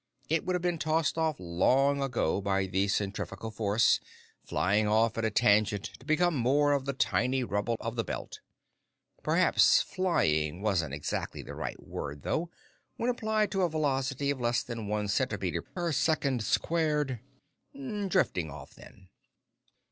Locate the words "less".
14.41-14.63